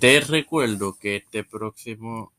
[0.00, 2.32] Te recuerdo que este próximo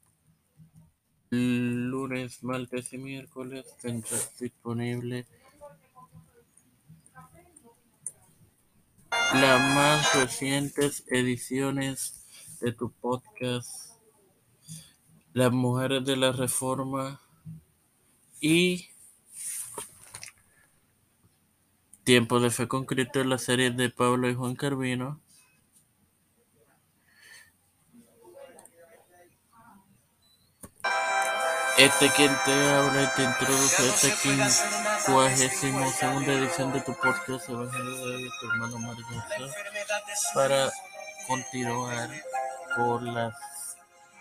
[1.29, 5.25] lunes, martes y miércoles tendrás disponible
[9.11, 12.23] las más recientes ediciones
[12.61, 13.91] de tu podcast
[15.33, 17.19] Las Mujeres de la Reforma
[18.39, 18.87] y
[22.05, 25.19] Tiempo de Fe con Cristo en la serie de Pablo y Juan Carvino.
[31.79, 37.47] Este quien te habla y te introduce a esta quincuagésima segunda edición de tu podcast
[37.47, 39.05] Evangelio de tu hermano Mario
[40.33, 40.69] para
[41.25, 42.09] continuar
[42.75, 43.33] con las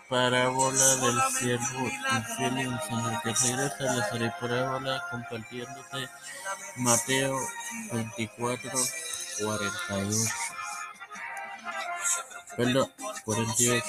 [0.07, 3.93] parábolas del siervo infiel y un señor que regresa.
[3.93, 6.09] Les haré parábola compartiéndote
[6.77, 7.37] Mateo
[7.91, 8.71] 24,
[9.43, 10.17] 48.
[12.55, 12.89] Perdón,
[13.29, 13.83] 48.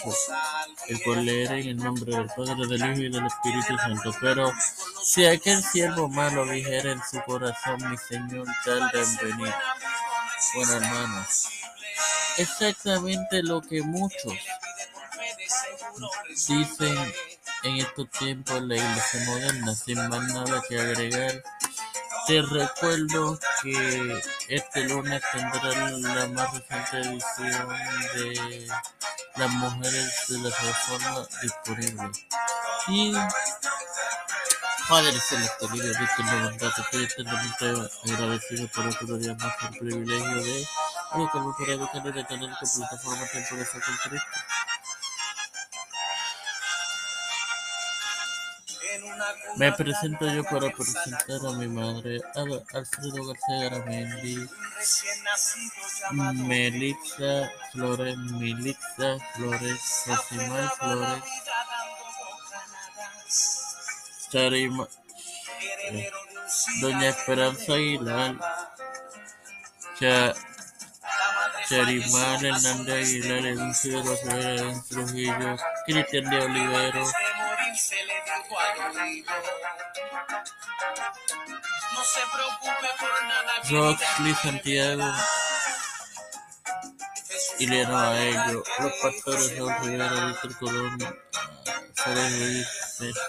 [0.89, 4.15] El cual leeré en el nombre del Padre, del Hijo y del Espíritu Santo.
[4.21, 4.53] Pero
[5.03, 9.55] si aquel siervo malo dijera en su corazón, mi Señor tarda en venir.
[10.55, 11.49] Bueno, hermanos,
[12.37, 14.35] exactamente lo que muchos
[16.49, 17.15] dicen
[17.63, 21.43] en estos tiempos en la iglesia moderna, sin más nada que agregar.
[22.27, 27.69] Te recuerdo que este lunes tendrá la más reciente edición
[28.15, 28.69] de
[29.37, 32.11] Las Mujeres de la Reforma disponible.
[32.89, 33.13] Y
[34.89, 40.43] Padre Celeste, Dios de tu bondad, estoy eternamente agradecido por otro día más el privilegio
[40.43, 40.67] de
[41.15, 44.27] educarme para educar y de tener tu plataforma Fe con Cristo.
[49.57, 52.41] Me presento yo para presentar a mi madre, a
[52.77, 54.49] Alfredo García Garamendi,
[56.13, 61.25] Melitza Flores, Militza Flores, Josimar Flores,
[64.31, 64.89] Charima,
[65.91, 66.11] eh,
[66.81, 68.37] Doña Esperanza Aguilar,
[69.99, 70.35] Cha,
[71.69, 73.55] Charimar Hernández Aguilar, de
[74.05, 77.05] los Trujillo, Cristian de Olivero,
[83.71, 85.13] Roxley Santiago,
[87.59, 91.19] Ileano Aello, los pastores Raúl Rivera, Víctor Colón,
[91.95, 93.21] Cerezo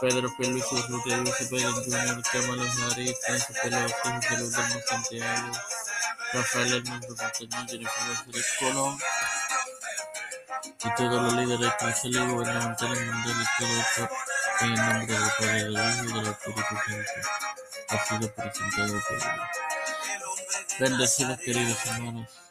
[0.00, 3.16] Pedro Pérez, Rutia Dulce Pedro Junior, Cámara Nariz,
[3.62, 5.52] Pelosi, José Luis del Santiago,
[6.32, 8.98] Rafael Hernández Montañez, Jennifer Colón,
[10.64, 14.08] y todos los líderes eclesiásticos gubernamentales mundiales, todo esto
[14.60, 17.30] en el nombre del Padre, del Hijo y del Espíritu Santo,
[17.88, 20.78] ha sido presentado por Dios.
[20.78, 22.49] Bendecidos queridos hermanos.